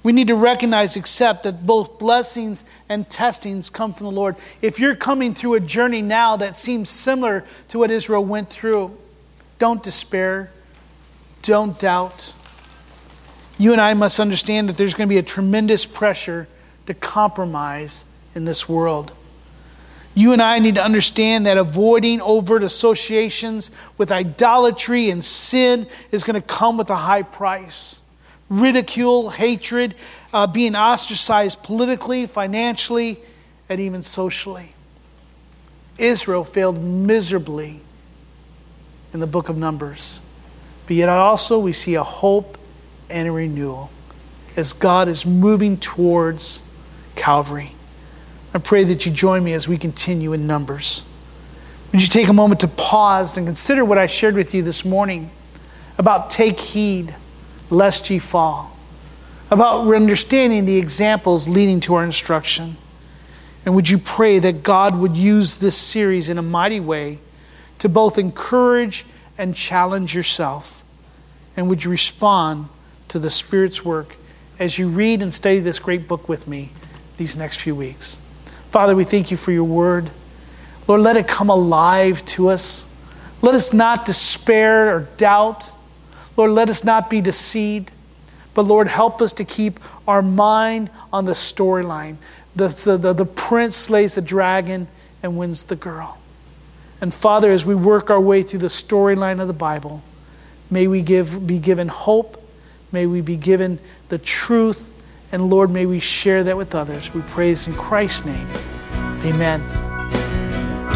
[0.03, 4.37] We need to recognize, accept that both blessings and testings come from the Lord.
[4.61, 8.97] If you're coming through a journey now that seems similar to what Israel went through,
[9.59, 10.51] don't despair,
[11.43, 12.35] don't doubt.
[13.59, 16.49] You and I must understand that there's going to be a tremendous pressure
[16.87, 19.13] to compromise in this world.
[20.15, 26.23] You and I need to understand that avoiding overt associations with idolatry and sin is
[26.23, 28.03] going to come with a high price.
[28.51, 29.95] Ridicule, hatred,
[30.35, 33.21] uh, being ostracized politically, financially,
[33.69, 34.75] and even socially.
[35.97, 37.81] Israel failed miserably
[39.15, 40.21] in the book of Numbers.
[40.87, 42.59] But yet, also, we see a hope
[43.09, 43.91] and a renewal
[44.57, 46.63] as God is moving towards
[47.15, 47.73] Calvary.
[48.55, 51.05] I pray that you join me as we continue in Numbers.
[51.93, 54.85] Would you take a moment to pause and consider what I shared with you this
[54.85, 55.31] morning
[55.99, 57.15] about take heed
[57.69, 58.75] lest ye fall,
[59.51, 62.77] about understanding the examples leading to our instruction?
[63.67, 67.19] And would you pray that God would use this series in a mighty way
[67.79, 69.05] to both encourage
[69.37, 70.83] and challenge yourself?
[71.59, 72.69] And would you respond
[73.09, 74.17] to the Spirit's work
[74.59, 76.71] as you read and study this great book with me
[77.19, 78.22] these next few weeks?
[78.73, 80.11] Father, we thank you for your word.
[80.89, 82.87] Lord, let it come alive to us.
[83.43, 85.71] Let us not despair or doubt.
[86.39, 87.93] Lord, let us not be deceived.
[88.55, 92.17] But Lord, help us to keep our mind on the storyline.
[92.57, 94.89] The, the, the, the, prince slays the dragon
[95.23, 96.17] and wins the girl.
[96.99, 100.03] And Father, as we work our way through the storyline of the Bible,
[100.71, 102.43] may we give, be given hope.
[102.91, 104.92] May we be given the truth
[105.33, 107.13] and Lord, may we share that with others.
[107.15, 108.47] We praise in Christ's name.
[109.25, 109.61] Amen.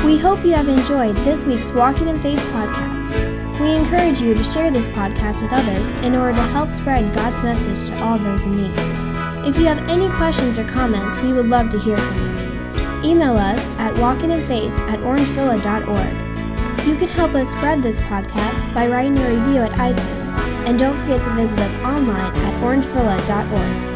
[0.04, 3.36] We hope you have enjoyed this week's Walking in Faith podcast.
[3.58, 7.42] We encourage you to share this podcast with others in order to help spread God's
[7.42, 8.72] message to all those in need.
[9.46, 13.10] If you have any questions or comments, we would love to hear from you.
[13.10, 16.86] Email us at walkinginfaith at orangevilla.org.
[16.86, 20.38] You can help us spread this podcast by writing a review at iTunes.
[20.68, 23.95] And don't forget to visit us online at orangevilla.org.